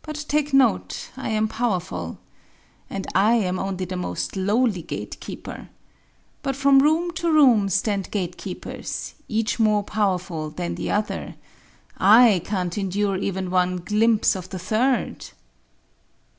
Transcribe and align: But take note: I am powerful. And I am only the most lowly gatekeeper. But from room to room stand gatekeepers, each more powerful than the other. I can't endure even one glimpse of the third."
But 0.00 0.24
take 0.26 0.54
note: 0.54 1.10
I 1.18 1.28
am 1.28 1.46
powerful. 1.46 2.18
And 2.88 3.06
I 3.14 3.34
am 3.34 3.58
only 3.58 3.84
the 3.84 3.94
most 3.94 4.34
lowly 4.34 4.80
gatekeeper. 4.80 5.68
But 6.42 6.56
from 6.56 6.78
room 6.78 7.10
to 7.16 7.30
room 7.30 7.68
stand 7.68 8.10
gatekeepers, 8.10 9.12
each 9.28 9.60
more 9.60 9.82
powerful 9.82 10.48
than 10.48 10.76
the 10.76 10.90
other. 10.90 11.34
I 11.98 12.40
can't 12.42 12.78
endure 12.78 13.18
even 13.18 13.50
one 13.50 13.76
glimpse 13.76 14.34
of 14.34 14.48
the 14.48 14.58
third." 14.58 15.26